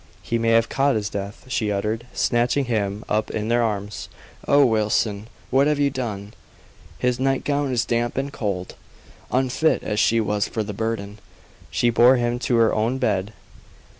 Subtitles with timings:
[0.23, 4.09] "He may have caught his death!" she uttered, snatching him up in her arms.
[4.47, 5.27] "Oh, Wilson!
[5.51, 6.33] What have you done?
[6.97, 8.73] His night gown is damp and cold."
[9.31, 11.19] Unfit as she was for the burden,
[11.69, 13.31] she bore him to her own bed.